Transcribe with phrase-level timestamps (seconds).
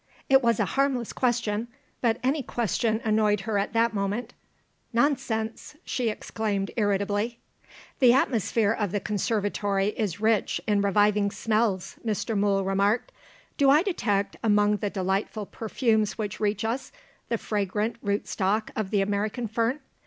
[0.29, 1.67] It was a harmless question,
[2.01, 4.33] but any question annoyed her at that moment.
[4.91, 7.37] "Nonsense!" she exclaimed irritably.
[7.99, 12.35] "The atmosphere of the conservatory is rich in reviving smells," Mr.
[12.35, 13.11] Mool remarked.
[13.57, 16.91] "Do I detect, among the delightful perfumes which reach us,
[17.29, 19.81] the fragrant root stock of the American fern?